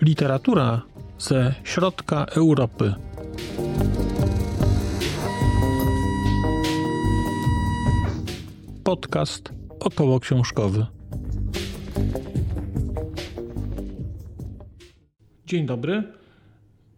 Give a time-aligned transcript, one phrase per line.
[0.00, 0.82] Literatura
[1.18, 2.94] ze środka Europy.
[8.84, 10.86] Podcast około książkowy.
[15.46, 16.02] Dzień dobry.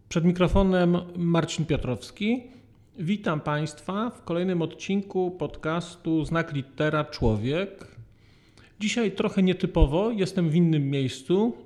[0.09, 2.43] Przed mikrofonem Marcin Piotrowski.
[3.03, 7.87] Witam Państwa w kolejnym odcinku podcastu Znak Litera Człowiek.
[8.79, 11.57] Dzisiaj trochę nietypowo, jestem w innym miejscu,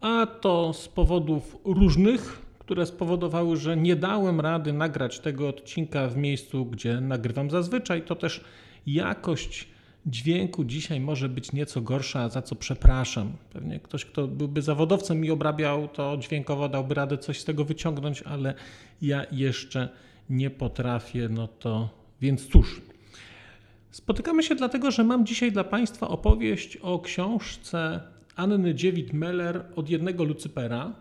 [0.00, 6.16] a to z powodów różnych, które spowodowały, że nie dałem rady nagrać tego odcinka w
[6.16, 8.02] miejscu, gdzie nagrywam zazwyczaj.
[8.02, 8.44] To też
[8.86, 9.68] jakość
[10.06, 13.32] dźwięku dzisiaj może być nieco gorsza, za co przepraszam.
[13.52, 18.22] Pewnie ktoś, kto byłby zawodowcem i obrabiał to dźwiękowo, dałby radę coś z tego wyciągnąć,
[18.22, 18.54] ale
[19.02, 20.13] ja jeszcze nie
[20.50, 21.88] potrafię, no to
[22.20, 22.80] więc cóż.
[23.90, 28.00] Spotykamy się dlatego, że mam dzisiaj dla Państwa opowieść o książce
[28.36, 30.92] Anny Dziewit-Meller od jednego Lucypera.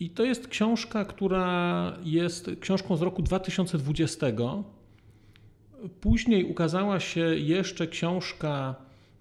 [0.00, 4.26] I to jest książka, która jest książką z roku 2020.
[6.00, 8.74] Później ukazała się jeszcze książka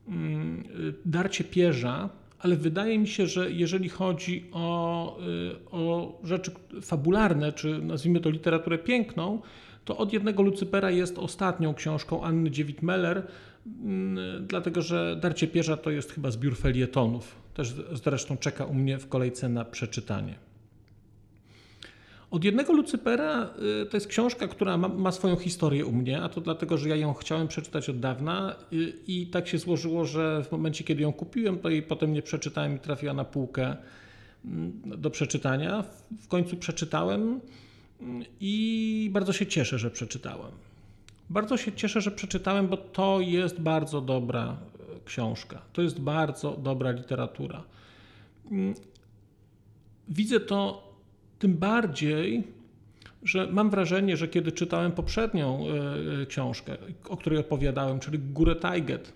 [0.08, 0.64] mm,
[1.06, 5.93] Darcie Pierza, ale wydaje mi się, że jeżeli chodzi o, y, o
[6.24, 9.42] rzeczy fabularne, czy nazwijmy to literaturę piękną,
[9.86, 13.22] to od jednego Lucypera jest ostatnią książką Anny Dziewit-Meller,
[13.84, 17.36] mm, dlatego że Darcie Pierza to jest chyba zbiór felietonów.
[17.54, 20.36] Też zresztą czeka u mnie w kolejce na przeczytanie.
[22.32, 23.50] Od jednego Lucypera
[23.84, 26.90] y, to jest książka, która ma, ma, swoją historię u mnie, a to dlatego, że
[26.90, 30.84] ja ją chciałem przeczytać od dawna i, y, i tak się złożyło, że w momencie,
[30.84, 33.76] kiedy ją kupiłem, to jej potem nie przeczytałem i trafiła na półkę
[34.86, 35.84] do przeczytania.
[36.22, 37.40] W końcu przeczytałem
[38.02, 40.52] mm, i bardzo się cieszę, że przeczytałem.
[41.30, 44.58] Bardzo się cieszę, że przeczytałem, bo to jest bardzo dobra
[44.98, 45.62] y, książka.
[45.74, 47.64] To jest bardzo dobra literatura.
[48.52, 48.74] Mm,
[50.10, 50.94] widzę to
[51.40, 52.44] tym bardziej,
[53.24, 56.78] że mam wrażenie, że kiedy czytałem poprzednią e, e, książkę,
[57.10, 59.14] o której opowiadałem, czyli Górę Tajget,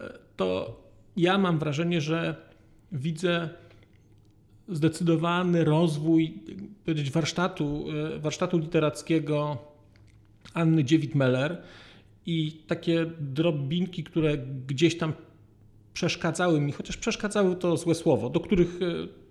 [0.00, 0.80] e, to
[1.16, 2.36] ja mam wrażenie, że
[2.92, 3.48] widzę
[4.68, 6.34] zdecydowany rozwój
[6.84, 7.84] powiedzieć, warsztatu,
[8.18, 9.58] warsztatu literackiego
[10.54, 11.56] Anny Dziewit-Meller
[12.26, 15.12] i takie drobinki, które gdzieś tam
[15.92, 18.78] przeszkadzały mi, chociaż przeszkadzały to złe słowo, do których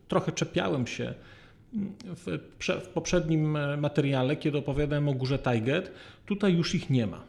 [0.07, 1.13] trochę czepiałem się
[2.03, 2.39] w,
[2.83, 5.91] w, poprzednim e, materiale, kiedy opowiadałem o górze Tajget,
[6.25, 7.23] tutaj już ich nie ma.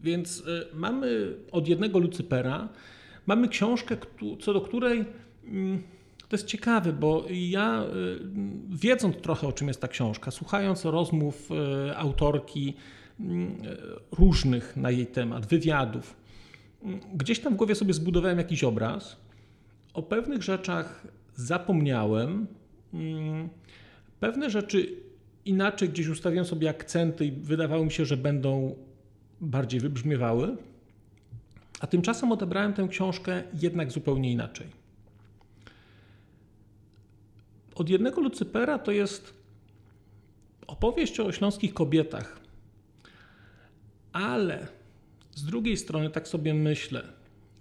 [0.00, 2.68] Więc e, mamy od jednego Lucypera,
[3.26, 3.96] mamy książkę,
[4.40, 5.04] co do której
[5.44, 5.82] mm,
[6.30, 7.86] to jest ciekawe, bo ja e,
[8.68, 11.48] wiedząc trochę o czym jest ta książka, słuchając rozmów
[11.96, 12.74] autorki
[13.20, 13.56] mm,
[14.12, 16.16] różnych na jej temat, wywiadów,
[17.14, 19.16] gdzieś tam w głowie sobie zbudowałem jakiś obraz.
[19.94, 22.46] O pewnych rzeczach zapomniałem,
[24.20, 24.96] Pewne rzeczy
[25.44, 28.76] inaczej gdzieś ustawiłem sobie akcenty i wydawało mi się, że będą
[29.40, 30.56] bardziej wybrzmiewały,
[31.80, 34.66] a tymczasem odebrałem tę książkę jednak zupełnie inaczej.
[37.74, 39.34] Od jednego Lucypera to jest
[40.66, 42.40] opowieść o śląskich kobietach,
[44.12, 44.66] ale
[45.34, 47.02] z drugiej strony tak sobie myślę,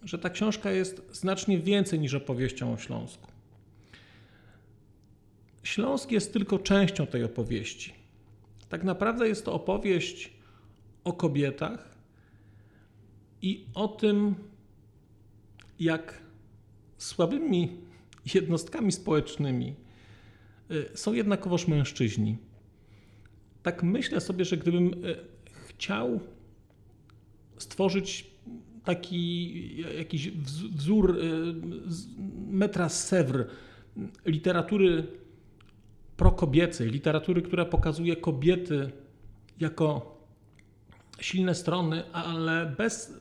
[0.04, 3.28] że ta książka jest znacznie więcej niż opowieścią o Śląsku.
[5.64, 7.94] Śląsk jest tylko częścią tej opowieści.
[8.70, 10.34] Tak naprawdę jest to opowieść
[11.04, 11.96] o kobietach
[13.42, 14.36] i o tym,
[15.80, 16.22] jak
[16.98, 17.78] słabymi
[18.34, 19.76] jednostkami społecznymi
[20.94, 22.38] są jednakowoż mężczyźni.
[23.64, 25.16] Tak myślę sobie, że gdybym y,
[25.68, 26.20] chciał
[27.58, 28.28] stworzyć
[28.84, 30.32] taki jakiś
[30.76, 31.54] wzór y,
[32.48, 33.46] metra Sèvres
[34.26, 35.08] literatury
[36.18, 38.92] prokobiecej, literatury, która pokazuje kobiety
[39.60, 40.18] jako
[41.20, 43.14] silne strony, ale bez,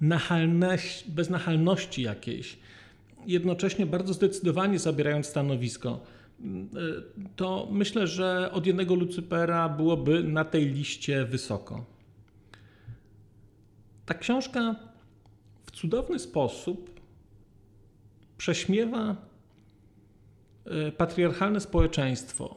[0.00, 2.58] nachalności, bez nachalności jakiejś,
[3.26, 6.00] jednocześnie bardzo zdecydowanie zabierając stanowisko,
[7.36, 11.84] to myślę, że od jednego Lucypera byłoby na tej liście wysoko.
[14.06, 14.76] Ta książka
[15.66, 17.00] w cudowny sposób
[18.38, 19.16] prześmiewa
[20.88, 22.56] Y, patriarchalne społeczeństwo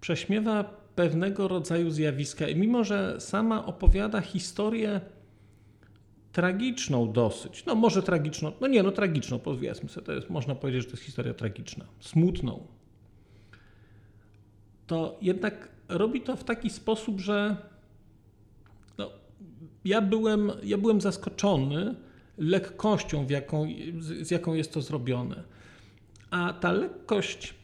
[0.00, 0.64] prześmiewa
[0.94, 5.00] pewnego rodzaju zjawiska i mimo, że sama opowiada historię
[6.32, 10.82] tragiczną dosyć, no może tragiczną, no nie, no tragiczną powiedzmy sobie, to jest, można powiedzieć,
[10.82, 12.66] że to jest historia tragiczna, smutną,
[14.90, 17.56] to jednak robi to w taki sposób, że
[18.98, 19.10] no,
[19.84, 21.94] ja, byłem, ja byłem zaskoczony
[22.38, 23.66] lekkością, w jaką,
[24.00, 25.42] z jaką jest to zrobione.
[26.30, 27.54] A ta lekkość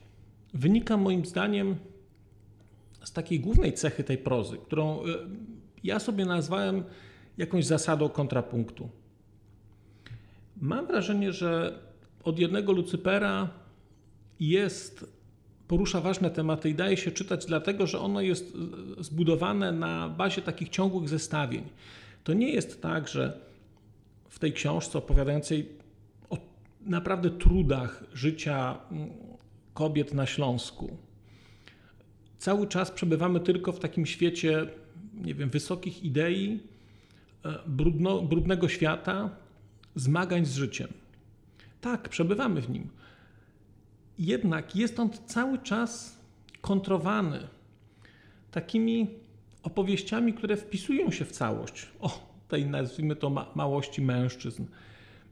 [0.54, 1.76] wynika moim zdaniem
[3.04, 5.04] z takiej głównej cechy tej prozy, którą e,
[5.84, 6.84] ja sobie nazwałem
[7.38, 8.88] jakąś zasadą kontrapunktu.
[10.56, 11.78] Mam wrażenie, że
[12.24, 13.50] od jednego Lucypera
[14.40, 15.15] jest,
[15.68, 18.56] porusza ważne tematy i daje się czytać, dlatego że ono jest
[18.98, 21.64] zbudowane na bazie takich ciągłych zestawień.
[22.24, 23.40] To nie jest tak, że
[24.28, 25.68] w tej książce opowiadającej
[26.30, 26.38] o
[26.80, 29.10] naprawdę trudach życia mm,
[29.74, 30.96] kobiet na Śląsku,
[32.38, 34.66] cały czas przebywamy tylko w takim świecie,
[35.14, 36.60] nie wiem, wysokich idei,
[37.44, 39.30] e, brudno, brudnego świata,
[39.94, 40.88] zmagań z życiem.
[41.80, 42.88] Tak, przebywamy w nim.
[44.18, 46.18] Jednak jest on cały czas
[46.60, 47.48] kontrowany
[48.50, 49.06] takimi
[49.62, 51.86] opowieściami, które wpisują się w całość.
[52.00, 54.64] O tej, nazwijmy to, ma małości mężczyzn.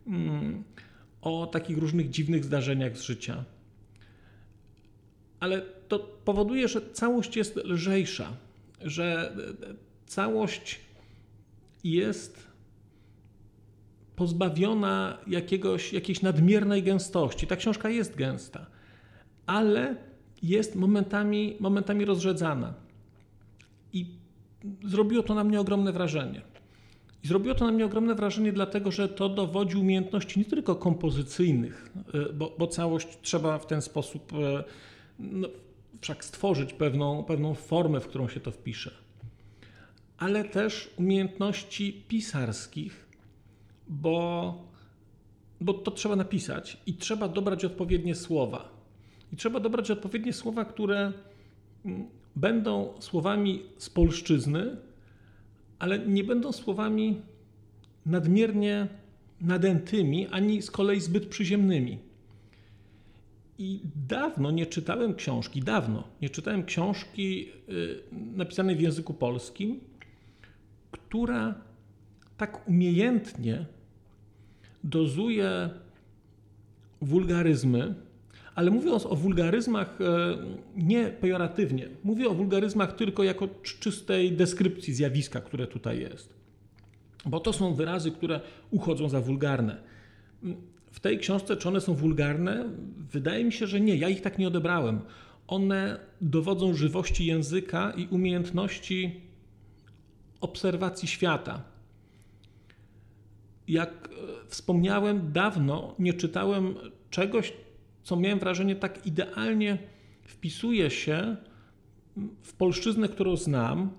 [0.07, 0.65] Mm,
[1.23, 3.45] o takich różnych dziwnych zdarzeniach z życia.
[5.41, 8.37] Ale to powoduje, że całość jest lżejsza,
[8.81, 9.37] że
[10.07, 10.81] całość
[11.85, 12.47] jest
[14.17, 17.47] pozbawiona jakiegoś, jakiejś nadmiernej gęstości.
[17.47, 18.67] Ta książka jest gęsta,
[19.47, 19.97] ale
[20.43, 22.75] jest momentami, momentami rozrzedzana.
[23.93, 24.07] I
[24.85, 26.43] zrobiło to na mnie ogromne wrażenie.
[27.25, 31.93] I zrobiło to na mnie ogromne wrażenie, dlatego że to dowodzi umiejętności nie tylko kompozycyjnych,
[32.15, 34.65] e, bo, bo całość trzeba w ten sposób e,
[35.19, 35.49] no,
[36.01, 38.91] wszak stworzyć pewną, pewną formę, w którą się to wpisze,
[40.19, 43.07] ale też umiejętności pisarskich,
[43.89, 44.55] bo,
[45.61, 48.74] bo to trzeba napisać i trzeba dobrać odpowiednie słowa.
[49.33, 51.13] I trzeba dobrać odpowiednie słowa, które
[51.85, 52.05] mm,
[52.37, 54.77] będą słowami z polszczyzny,
[55.79, 57.21] ale nie będą słowami
[58.07, 58.89] nadmiernie
[59.41, 61.99] nadętymi, ani z kolei zbyt przyziemnymi.
[63.59, 67.99] I dawno nie czytałem książki, dawno nie czytałem książki y,
[68.37, 69.81] napisanej w języku polskim,
[70.91, 71.55] która
[72.37, 73.67] tak umiejętnie
[74.85, 75.71] dozuje
[77.01, 77.95] wulgaryzmy,
[78.55, 80.37] ale mówiąc o wulgaryzmach e,
[80.77, 86.35] nie pejoratywnie, mówię o wulgaryzmach tylko jako czystej deskrypcji zjawiska, które tutaj jest.
[87.27, 88.41] Bo to są wyrazy, które
[88.71, 89.77] uchodzą za wulgarne.
[90.93, 92.65] W tej książce, czy one są wulgarne?
[93.13, 93.97] Wydaje mi się, że nie.
[93.97, 95.01] Ja ich tak nie odebrałem.
[95.47, 99.21] One dowodzą żywości języka i umiejętności
[100.41, 101.63] obserwacji świata.
[103.69, 106.75] Jak e, wspomniałem, dawno nie czytałem
[107.11, 107.53] czegoś,
[108.05, 109.79] co miałem wrażenie tak idealnie
[110.23, 111.37] wpisuje się
[112.43, 113.91] w polszczyznę, którą znam,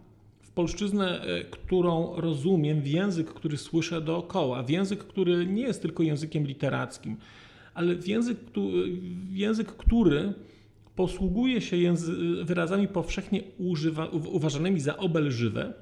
[0.41, 5.81] w polszczyznę, e, którą rozumiem, w język, który słyszę dookoła, w język, który nie jest
[5.81, 7.17] tylko językiem literackim,
[7.73, 8.37] ale w język,
[9.29, 10.33] w język który
[10.95, 11.93] posługuje się
[12.43, 15.73] wyrazami powszechnie używa, uważanymi za obelżywe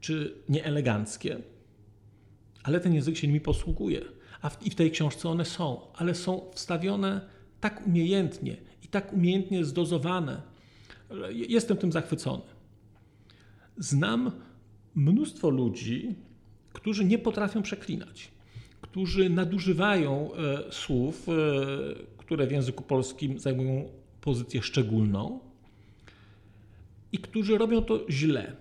[0.00, 1.38] czy nieeleganckie,
[2.62, 4.17] ale ten język się nimi posługuje.
[4.42, 7.20] A w, i w tej książce one są, ale są wstawione
[7.60, 10.42] tak umiejętnie i tak umiejętnie zdozowane.
[11.30, 12.42] Jestem tym zachwycony.
[13.78, 14.32] Znam
[14.94, 16.14] mnóstwo ludzi,
[16.72, 18.30] którzy nie potrafią przeklinać,
[18.80, 21.32] którzy nadużywają e, słów, e,
[22.16, 23.88] które w języku polskim zajmują
[24.20, 25.40] pozycję szczególną
[27.12, 28.56] i którzy robią to źle.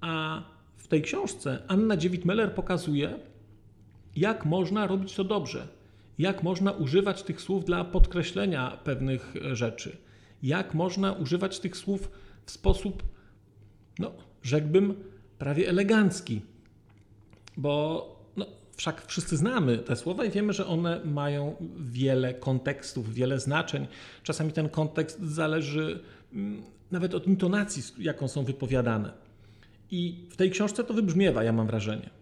[0.00, 0.42] A
[0.76, 3.18] w tej książce Anna Dziewit-Meller pokazuje,
[4.16, 5.68] jak można robić to dobrze,
[6.18, 9.96] jak można używać tych słów dla podkreślenia pewnych rzeczy,
[10.42, 12.10] jak można używać tych słów
[12.46, 13.02] w sposób,
[13.98, 14.94] no, rzekłbym,
[15.38, 16.40] prawie elegancki.
[17.56, 23.40] Bo no, wszak wszyscy znamy te słowa i wiemy, że one mają wiele kontekstów, wiele
[23.40, 23.86] znaczeń.
[24.22, 26.02] Czasami ten kontekst zależy
[26.32, 29.12] mm, nawet od intonacji, jaką są wypowiadane.
[29.90, 32.21] I w tej książce to wybrzmiewa, ja mam wrażenie.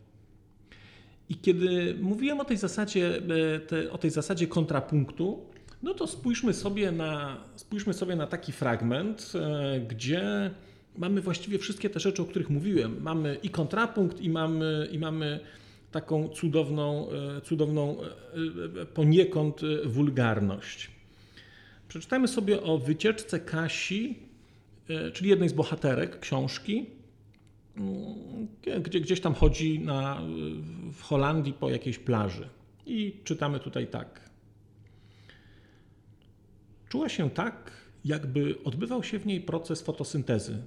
[1.31, 3.23] I kiedy mówiłem o tej zasadzie,
[3.57, 5.47] e, te, o tej zasadzie kontrapunktu,
[5.83, 10.51] no to spójrzmy sobie na, spójrzmy sobie na taki fragment, e, gdzie
[10.97, 13.03] mamy właściwie wszystkie te rzeczy, o których mówiłem.
[13.03, 15.41] Mamy i kontrapunkt, i mamy, i mamy
[15.93, 17.97] taką cudowną, e, cudowną
[18.95, 20.91] poniekąd wulgarność.
[21.89, 24.19] Przeczytajmy sobie o wycieczce Kasi,
[25.13, 26.87] czyli jednej z bohaterek książki,
[28.83, 30.23] gdzie gdzieś tam chodzi na,
[30.93, 32.49] w Holandii po jakiejś plaży.
[32.87, 34.31] I czytamy tutaj tak.
[36.89, 37.73] Czuła się tak,
[38.05, 40.63] jakby odbywał się w niej proces fotosyntezy.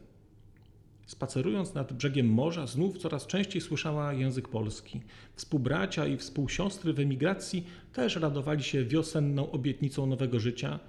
[1.05, 5.01] Spacerując nad brzegiem morza, znów coraz częściej słyszała język polski.
[5.35, 10.79] Współbracia i współsiostry w emigracji też radowali się wiosenną obietnicą nowego życia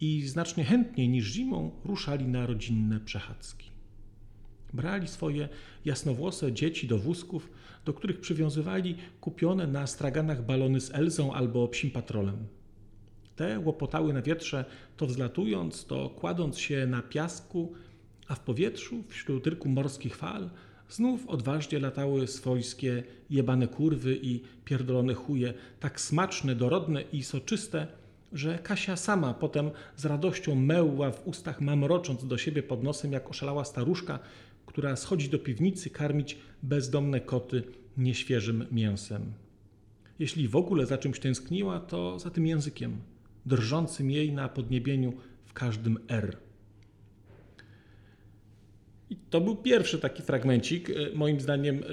[0.00, 3.77] i znacznie chętniej niż zimą ruszali na rodzinne przechadzki.
[4.72, 5.48] Brali swoje
[5.84, 7.50] jasnowłose dzieci do wózków,
[7.84, 12.46] do których przywiązywali kupione na straganach balony z Elzą albo psim patrolem.
[13.36, 14.64] Te łopotały na wietrze,
[14.96, 17.72] to wzlatując, to kładąc się na piasku,
[18.28, 20.50] a w powietrzu, wśród rynku morskich fal,
[20.88, 27.86] znów odważnie latały swojskie jebane kurwy i pierdolone chuje, tak smaczne, dorodne i soczyste,
[28.32, 33.30] że Kasia sama potem z radością mełła w ustach, mamrocząc do siebie pod nosem, jak
[33.30, 34.18] oszalała staruszka,
[34.78, 37.62] która schodzi do piwnicy karmić bezdomne koty
[37.96, 39.32] nieświeżym mięsem.
[40.18, 42.96] Jeśli w ogóle za czymś tęskniła, to za tym językiem,
[43.46, 45.12] drżącym jej na podniebieniu
[45.44, 46.36] w każdym R.
[49.10, 51.84] I to był pierwszy taki fragmencik, e, moim zdaniem e, e,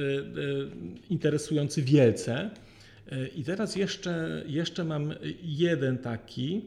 [1.10, 2.51] interesujący wielce.
[3.36, 5.13] I teraz jeszcze, jeszcze mam
[5.44, 6.62] jeden taki,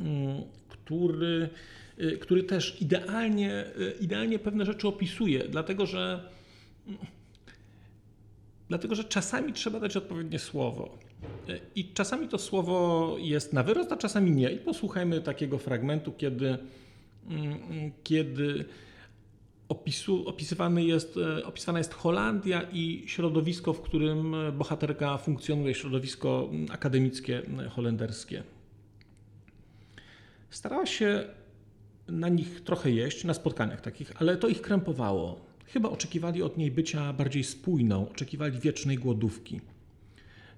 [0.00, 1.48] mm, który,
[2.20, 3.64] który też idealnie,
[4.00, 6.30] idealnie pewne rzeczy opisuje, dlatego że,
[8.68, 10.98] dlatego że czasami trzeba dać odpowiednie słowo.
[11.74, 14.50] I czasami to słowo jest na wyrost, a czasami nie.
[14.50, 16.58] I posłuchajmy takiego fragmentu, kiedy,
[17.28, 18.64] mm, kiedy
[19.68, 28.42] opisu, opisywany jest, opisywana jest Holandia i środowisko, w którym bohaterka funkcjonuje, środowisko akademickie holenderskie.
[30.50, 31.24] Starała się
[32.08, 35.46] na nich trochę jeść, na spotkaniach takich, ale to ich krępowało.
[35.66, 39.60] Chyba oczekiwali od niej bycia bardziej spójną, oczekiwali wiecznej głodówki.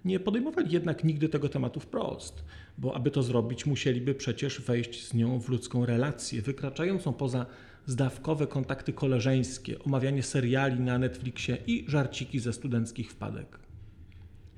[0.05, 2.45] Nie podejmowali jednak nigdy tego tematu wprost,
[2.79, 7.47] bo aby to zrobić, musieliby przecież wejść z nią w ludzką relację, wykraczającą poza
[7.87, 13.59] zdawkowe kontakty koleżeńskie, omawianie seriali na Netflixie i żarciki ze studenckich wpadek.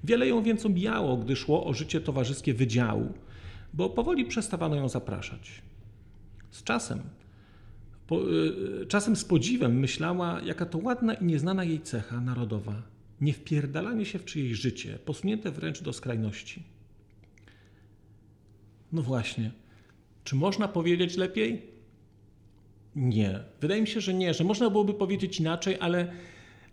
[0.04, 3.12] Wiele ją więc obijało, gdy szło o życie towarzyskie wydziału,
[3.74, 5.62] bo powoli przestawano ją zapraszać.
[6.50, 7.00] Z czasem,
[8.06, 8.30] po,
[8.82, 12.82] y, czasem z podziwem myślała, jaka to ładna i nieznana jej cecha narodowa
[13.20, 16.62] niewpierdalanie się w czyjeś życie, posunięte wręcz do skrajności.
[18.92, 19.50] No właśnie,
[20.24, 21.62] czy można powiedzieć lepiej?
[22.96, 23.40] Nie.
[23.60, 26.12] Wydaje mi się, że nie, że można byłoby powiedzieć inaczej, ale,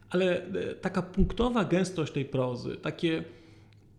[0.10, 3.24] ale e, taka punktowa gęstość tej prozy, takie,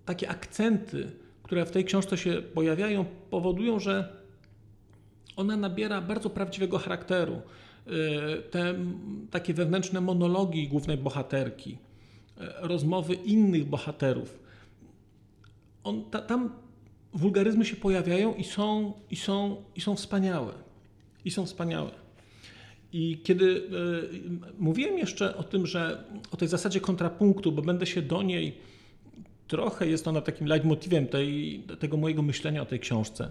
[0.04, 1.11] takie akcenty,
[1.42, 4.17] które w tej książce się pojawiają, powodują, że
[5.38, 7.42] ona nabiera bardzo prawdziwego charakteru.
[7.87, 8.75] E, te
[9.30, 11.78] takie wewnętrzne monologi głównej bohaterki,
[12.40, 14.38] e, rozmowy innych bohaterów.
[15.85, 16.50] On, ta, tam
[17.12, 20.52] wulgaryzmy się pojawiają i są, i, są, i są wspaniałe.
[21.25, 21.90] I są wspaniałe.
[22.92, 23.62] I kiedy y,
[24.59, 28.59] mówiłem jeszcze o tym, że o tej zasadzie kontrapunktu, bo będę się do niej
[29.49, 33.30] trochę jest ona takim leitmotivem tej, tego mojego myślenia o tej książce,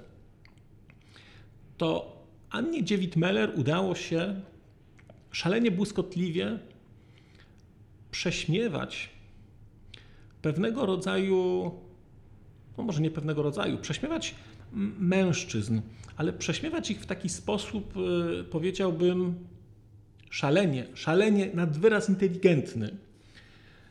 [1.78, 2.18] to
[2.50, 4.42] Annie Dziewit-Meller udało się
[5.32, 6.60] szalenie błyskotliwie
[8.12, 9.10] prześmiewać
[10.42, 11.72] pewnego rodzaju,
[12.78, 14.36] no może nie pewnego rodzaju, prześmiewać
[15.00, 15.82] mężczyzn,
[16.16, 19.36] ale prześmiewać ich w taki sposób, y, powiedziałbym,
[20.30, 22.98] szalenie, szalenie nad wyraz inteligentny,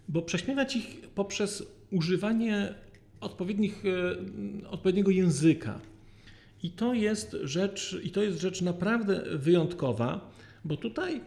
[0.09, 2.75] bo prześmiewać ich poprzez używanie
[3.21, 5.81] odpowiednich, y, odpowiedniego języka.
[6.67, 10.31] I to jest rzecz, i to jest rzecz naprawdę wyjątkowa,
[10.65, 11.21] bo tutaj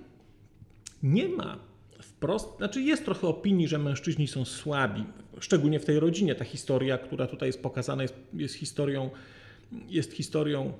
[1.04, 1.60] nie ma
[2.02, 5.04] wprost, znaczy jest trochę opinii, że mężczyźni są słabi,
[5.40, 6.36] szczególnie w tej rodzinie.
[6.36, 9.10] Ta historia, która tutaj jest pokazana, jest, jest historią
[9.90, 10.74] jest historią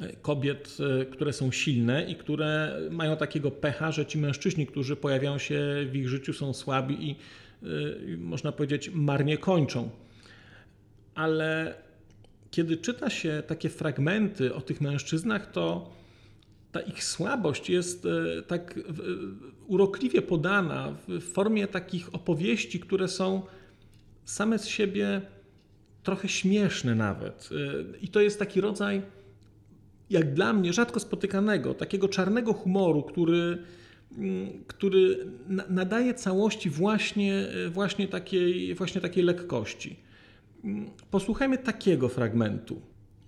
[0.00, 4.96] e, kobiet, e, które są silne i które mają takiego pecha, że ci mężczyźni, którzy
[4.96, 5.60] pojawiają się
[5.90, 7.16] w ich życiu, są słabi i
[7.62, 7.66] e,
[8.16, 9.90] można powiedzieć marnie kończą.
[11.14, 11.74] Ale
[12.50, 15.90] kiedy czyta się takie fragmenty o tych mężczyznach, to
[16.72, 18.06] ta ich słabość jest
[18.46, 18.80] tak
[19.66, 23.42] urokliwie podana w formie takich opowieści, które są
[24.24, 25.22] same z siebie
[26.02, 27.48] trochę śmieszne nawet.
[27.52, 29.02] Y, I to jest taki rodzaj,
[30.10, 33.58] jak dla mnie, rzadko spotykanego, takiego czarnego humoru, który,
[34.18, 35.26] mm, który
[35.68, 39.96] nadaje całości właśnie, właśnie, takiej, właśnie takiej lekkości.
[40.64, 42.80] Mm, posłuchajmy takiego fragmentu.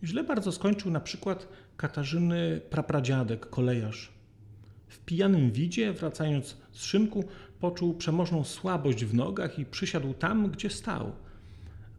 [0.05, 4.13] Źle bardzo skończył na przykład Katarzyny prapradziadek, kolejarz.
[4.89, 7.25] W pijanym widzie, wracając z szynku,
[7.61, 11.13] poczuł przemożną słabość w nogach i przysiadł tam, gdzie stał–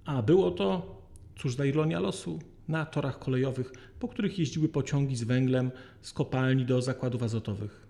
[0.06, 1.02] a było to,
[1.40, 5.72] cóż za ironia losu, na torach kolejowych, po których jeździły pociągi z węglem
[6.02, 7.88] z kopalni do zakładów azotowych.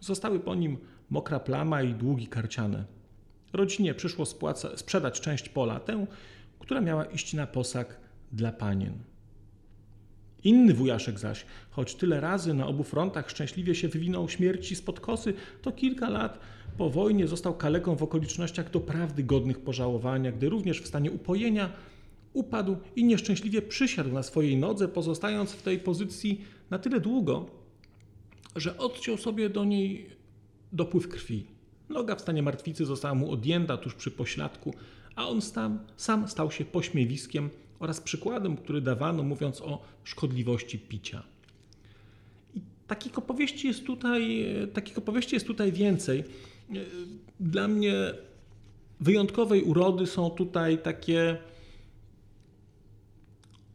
[0.00, 0.78] Zostały po nim
[1.10, 2.84] mokra plama i długi karciane.
[3.52, 6.06] Rodzinie przyszło spłaca, sprzedać część pola, tę,
[6.60, 8.00] która miała iść na posag
[8.32, 8.98] dla panien.
[10.44, 15.34] Inny wujaszek zaś, choć tyle razy na obu frontach szczęśliwie się wywinął śmierci spod kosy,
[15.62, 16.38] to kilka lat
[16.76, 21.72] po wojnie został kaleką w okolicznościach doprawdy godnych pożałowania, gdy również w stanie upojenia
[22.32, 27.50] upadł i nieszczęśliwie przysiadł na swojej nodze, pozostając w tej pozycji na tyle długo,
[28.56, 30.10] że odciął sobie do niej
[30.72, 31.46] dopływ krwi.
[31.88, 34.74] Noga w stanie martwicy została mu odjęta tuż przy pośladku,
[35.16, 41.22] a on sam, sam stał się pośmiewiskiem oraz przykładem, który dawano, mówiąc o szkodliwości picia.
[42.54, 46.24] I takich opowieści jest tutaj, takich opowieści jest tutaj więcej.
[47.40, 47.94] Dla mnie
[49.00, 51.36] wyjątkowej urody są tutaj takie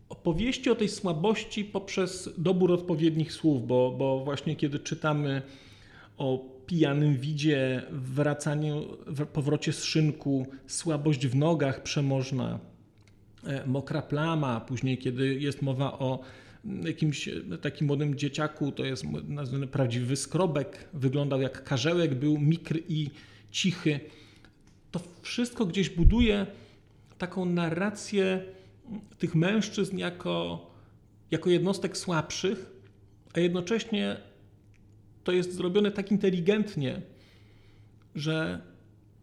[0.10, 5.42] opowieści o tej słabości poprzez dobór odpowiednich słów, bo, bo właśnie kiedy czytamy
[6.18, 8.98] o pijanym widzie, wracaniu,
[9.34, 12.60] powrocie z szynku, słabość w nogach przemożna,
[13.44, 16.20] e, mokra plama, później kiedy jest mowa o
[16.86, 17.30] jakimś
[17.62, 23.10] takim młodym dzieciaku, to jest nazwany prawdziwy skrobek, wyglądał jak karzełek, był mikry i
[23.52, 24.00] cichy.
[24.92, 26.48] To wszystko gdzieś buduje
[27.18, 28.44] taką narrację
[29.18, 30.66] tych mężczyzn jako,
[31.32, 32.72] jako jednostek słabszych,
[33.34, 34.18] a jednocześnie
[35.26, 37.02] to jest zrobione tak inteligentnie,
[38.16, 38.62] że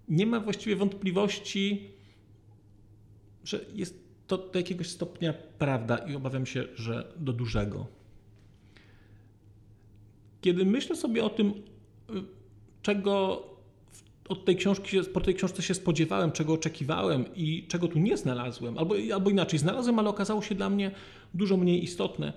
[0.08, 1.90] nie ma właściwie wątpliwości,
[3.44, 7.86] że jest to do jakiegoś stopnia prawda i obawiam się, że do dużego.
[10.40, 11.52] Kiedy myślę sobie o tym,
[12.82, 13.42] czego
[14.28, 18.78] od tej książki, po tej książce się spodziewałem, czego oczekiwałem i czego tu nie znalazłem,
[18.78, 20.90] albo, albo inaczej, znalazłem, ale okazało się dla mnie
[21.34, 22.32] dużo mniej istotne,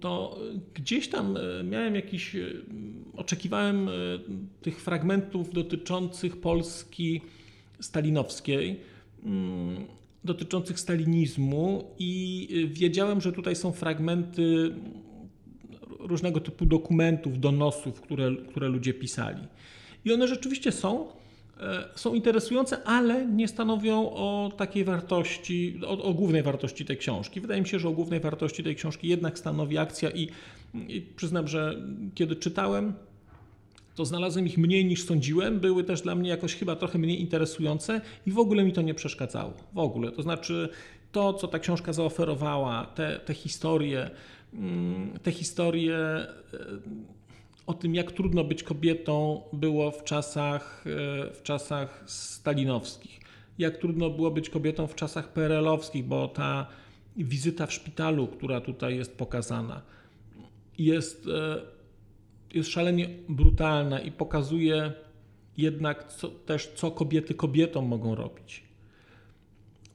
[0.00, 0.38] to
[0.74, 2.46] gdzieś tam e, miałem jakiś, e,
[3.16, 3.88] oczekiwałem
[4.62, 7.20] tych fragmentów dotyczących Polski
[7.80, 8.80] stalinowskiej,
[9.24, 9.76] mm,
[10.24, 14.74] dotyczących stalinizmu i wiedziałem, że tutaj są fragmenty
[15.98, 19.42] różnego typu dokumentów, donosów, które, które ludzie pisali.
[20.04, 21.08] I one rzeczywiście są,
[21.94, 27.40] są interesujące, ale nie stanowią o takiej wartości, o, o, głównej wartości tej książki.
[27.40, 30.28] Wydaje mi się, że o głównej wartości tej książki jednak stanowi akcja i,
[30.74, 31.76] i przyznam, że
[32.14, 32.92] kiedy czytałem,
[33.94, 35.60] to znalazłem ich mniej niż sądziłem.
[35.60, 38.94] Były też dla mnie jakoś chyba trochę mniej interesujące i w ogóle mi to nie
[38.94, 39.52] przeszkadzało.
[39.72, 40.12] W ogóle.
[40.12, 40.68] To znaczy
[41.12, 44.10] to, co ta książka zaoferowała, te, te historie,
[44.54, 46.26] mm, te historie e,
[47.66, 53.20] o tym, jak trudno być kobietą było w czasach, e, w czasach stalinowskich.
[53.58, 56.66] Jak trudno było być kobietą w czasach PRL-owskich, bo ta
[57.16, 59.82] wizyta w szpitalu, która tutaj jest pokazana,
[60.78, 61.62] jest, e,
[62.54, 64.92] jest szalenie brutalna i pokazuje
[65.56, 68.62] jednak co, też, co kobiety kobietom mogą robić.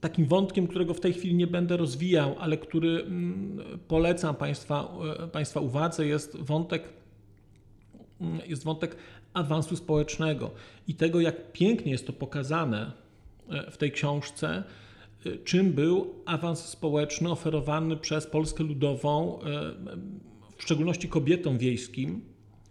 [0.02, 5.28] Takim wątkiem, którego w tej chwili nie będę rozwijał, ale który mm, polecam Państwa, e,
[5.28, 7.01] państwa uwadze, jest wątek
[8.46, 8.96] jest wątek
[9.34, 10.52] awansu społecznego
[10.88, 12.92] i tego, jak pięknie jest to pokazane
[13.50, 14.64] e, w tej książce,
[15.26, 19.46] e, czym był awans społeczny oferowany przez Polskę Ludową, e,
[20.58, 22.22] w szczególności kobietom wiejskim,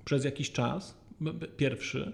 [0.05, 1.01] przez jakiś czas,
[1.57, 2.13] pierwszy.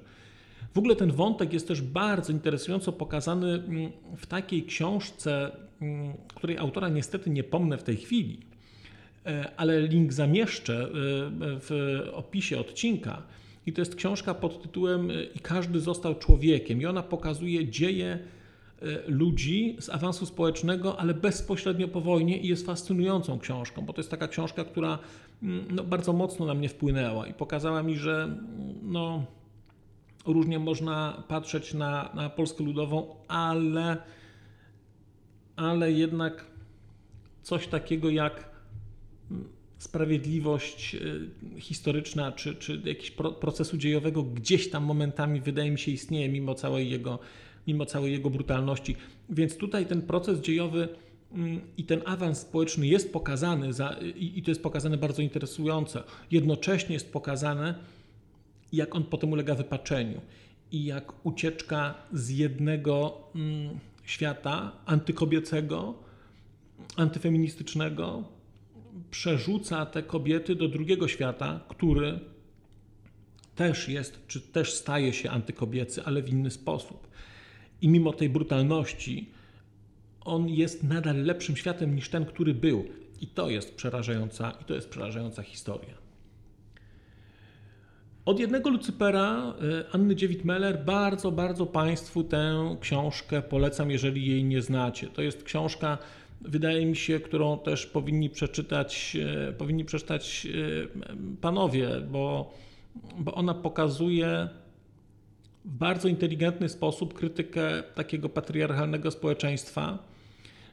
[0.74, 6.58] W ogóle ten wątek jest też bardzo interesująco pokazany mm, w takiej książce, mm, której
[6.58, 8.38] autora niestety nie pomnę w tej chwili,
[9.56, 10.88] ale link zamieszczę e,
[11.40, 13.22] w opisie odcinka.
[13.66, 16.82] I to jest książka pod tytułem e, I każdy został człowiekiem.
[16.82, 18.18] I ona pokazuje dzieje
[19.06, 24.10] ludzi z awansu społecznego, ale bezpośrednio po wojnie i jest fascynującą książką, bo to jest
[24.10, 24.98] taka książka, która
[25.42, 28.44] mm, no, bardzo mocno na mnie wpłynęła i pokazała mi, że mm,
[28.82, 29.24] no,
[30.26, 33.96] różnie można patrzeć na, na Polskę Ludową, ale,
[35.56, 36.44] ale jednak
[37.42, 38.55] coś takiego jak
[39.78, 43.10] sprawiedliwość e, historyczna czy, czy jakiś
[43.40, 47.18] procesu dziejowego gdzieś tam momentami wydaje mi się istnieje mimo całej jego,
[47.66, 48.96] mimo całej jego brutalności.
[49.30, 50.88] Więc tutaj ten proces dziejowy
[51.32, 56.04] mm, i ten awans społeczny jest pokazany za, i, i to jest pokazane bardzo interesująco.
[56.30, 57.74] Jednocześnie jest pokazane,
[58.72, 60.20] jak on potem ulega wypaczeniu
[60.72, 65.94] i jak ucieczka z jednego mm, świata antykobiecego,
[66.96, 68.35] antyfeministycznego,
[69.10, 72.20] przerzuca te kobiety do drugiego świata, który
[73.54, 77.08] też jest, czy też staje się antykobiecy, ale w inny sposób.
[77.82, 79.30] I mimo tej brutalności,
[80.20, 82.84] on jest nadal lepszym światem niż ten, który był.
[83.20, 85.94] I to jest przerażająca, i to jest przerażająca historia.
[88.24, 89.54] Od jednego Lucypera
[89.90, 95.06] e, Anny Dziewit-Meller bardzo, bardzo Państwu tę książkę polecam, jeżeli jej nie znacie.
[95.06, 95.98] To jest książka,
[96.40, 99.16] wydaje mi się, którą też powinni przeczytać,
[99.48, 102.54] e, powinni przeczytać e, panowie, bo,
[103.18, 104.48] bo ona pokazuje
[105.64, 109.98] w bardzo inteligentny sposób krytykę takiego patriarchalnego społeczeństwa.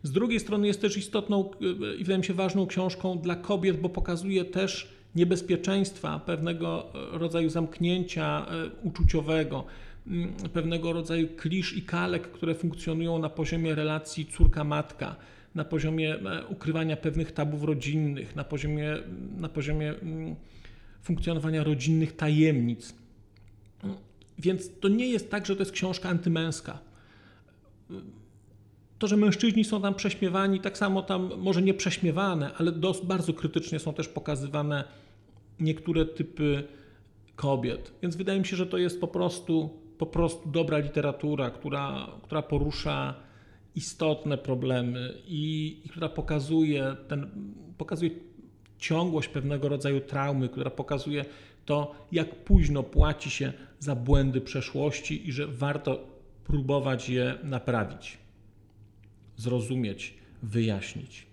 [0.04, 1.52] Z drugiej strony jest też istotną
[2.00, 8.46] i wydaje mi się ważną książką dla kobiet, bo pokazuje też niebezpieczeństwa pewnego rodzaju zamknięcia
[8.84, 9.66] uczuciowego,
[10.54, 15.16] pewnego rodzaju klisz i kalek, które funkcjonują na poziomie relacji córka-matka
[15.56, 18.98] na poziomie e, ukrywania pewnych tabów rodzinnych, na poziomie,
[19.38, 20.36] na poziomie mm,
[21.02, 22.96] funkcjonowania rodzinnych tajemnic.
[24.40, 26.80] Więc to nie jest tak, że to jest książka antymęska.
[29.00, 32.72] To, że mężczyźni są tam prześmiewani, tak samo tam, może nie prześmiewane, ale
[33.04, 34.84] bardzo krytycznie są też pokazywane
[35.60, 36.64] niektóre typy
[37.36, 37.92] kobiet.
[38.02, 42.42] Więc wydaje mi się, że to jest po prostu, po prostu dobra literatura, która, która
[42.42, 43.16] porusza
[43.76, 47.30] istotne problemy i, i która pokazuje, ten,
[47.78, 48.12] pokazuje
[48.78, 51.26] ciągłość pewnego rodzaju traumy, która pokazuje
[51.66, 56.08] to, jak późno płaci się za błędy przeszłości i że warto
[56.44, 58.18] próbować je naprawić,
[59.38, 61.26] zrozumieć, wyjaśnić.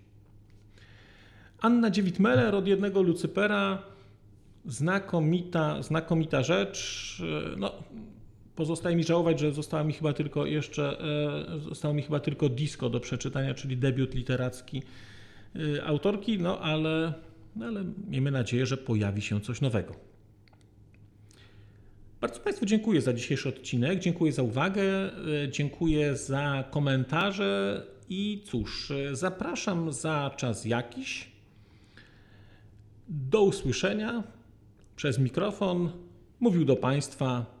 [1.61, 3.83] Anna Dziewit-Meller od jednego Lucypera,
[4.65, 7.21] znakomita, znakomita rzecz.
[7.57, 7.73] No,
[8.55, 10.99] Pozostaje mi żałować, że została mi chyba tylko jeszcze,
[11.55, 14.83] e, zostało mi chyba tylko disco do przeczytania, czyli debiut literacki
[15.55, 17.13] e, autorki, no ale,
[17.55, 19.95] no ale miejmy nadzieję, że pojawi się coś nowego.
[22.21, 28.91] Bardzo Państwu dziękuję za dzisiejszy odcinek, dziękuję za uwagę, e, dziękuję za komentarze i cóż,
[29.11, 31.31] zapraszam za czas jakiś.
[33.07, 34.23] Do usłyszenia
[34.95, 35.91] przez mikrofon.
[36.39, 37.60] Mówił do Państwa